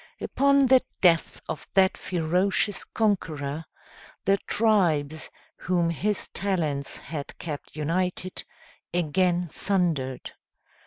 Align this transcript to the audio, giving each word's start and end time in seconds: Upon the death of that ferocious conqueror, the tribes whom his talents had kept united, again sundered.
Upon 0.19 0.65
the 0.65 0.81
death 0.99 1.39
of 1.47 1.67
that 1.75 1.95
ferocious 1.95 2.85
conqueror, 2.85 3.65
the 4.25 4.37
tribes 4.47 5.29
whom 5.57 5.91
his 5.91 6.27
talents 6.29 6.97
had 6.97 7.37
kept 7.37 7.75
united, 7.75 8.43
again 8.91 9.47
sundered. 9.51 10.31